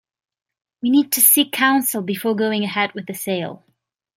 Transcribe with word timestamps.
We 0.81 0.89
need 0.89 1.11
to 1.11 1.21
seek 1.21 1.51
counsel 1.51 2.01
before 2.01 2.35
going 2.35 2.63
ahead 2.63 2.95
with 2.95 3.05
the 3.05 3.13
sale. 3.13 3.63